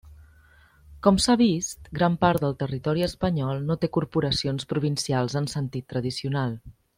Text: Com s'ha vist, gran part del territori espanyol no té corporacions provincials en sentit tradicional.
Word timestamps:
Com 1.07 1.17
s'ha 1.25 1.35
vist, 1.41 1.91
gran 1.99 2.15
part 2.25 2.45
del 2.45 2.57
territori 2.63 3.05
espanyol 3.09 3.61
no 3.67 3.77
té 3.85 3.91
corporacions 3.99 4.67
provincials 4.73 5.37
en 5.43 5.51
sentit 5.55 5.91
tradicional. 5.95 6.59